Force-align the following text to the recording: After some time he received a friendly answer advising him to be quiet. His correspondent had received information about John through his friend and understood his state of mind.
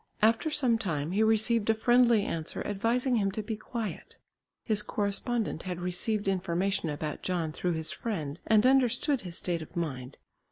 After 0.23 0.49
some 0.49 0.79
time 0.79 1.11
he 1.11 1.21
received 1.21 1.69
a 1.69 1.75
friendly 1.75 2.23
answer 2.25 2.65
advising 2.65 3.17
him 3.17 3.29
to 3.33 3.43
be 3.43 3.55
quiet. 3.55 4.17
His 4.63 4.81
correspondent 4.81 5.61
had 5.61 5.79
received 5.79 6.27
information 6.27 6.89
about 6.89 7.21
John 7.21 7.51
through 7.51 7.73
his 7.73 7.91
friend 7.91 8.41
and 8.47 8.65
understood 8.65 9.21
his 9.21 9.37
state 9.37 9.61
of 9.61 9.75
mind. 9.75 10.17